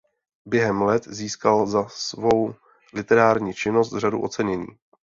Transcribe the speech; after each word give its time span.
Během 0.45 0.81
let 0.81 1.03
získal 1.07 1.67
za 1.67 1.87
svou 1.89 2.55
literární 2.93 3.53
činnost 3.53 3.97
řadu 3.97 4.21
ocenění. 4.21 4.67